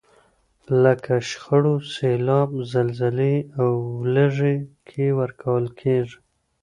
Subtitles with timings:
[0.83, 3.69] لکه شخړو، سیلاب، زلزلې او
[3.99, 4.55] ولږې
[4.87, 6.17] کې ورکول کیږي.